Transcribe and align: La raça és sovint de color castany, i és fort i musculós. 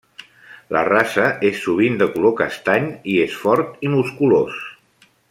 La 0.75 0.79
raça 0.87 1.25
és 1.49 1.59
sovint 1.65 1.99
de 1.99 2.07
color 2.15 2.33
castany, 2.41 2.87
i 3.13 3.19
és 3.27 3.35
fort 3.45 3.87
i 3.89 3.93
musculós. 3.97 4.57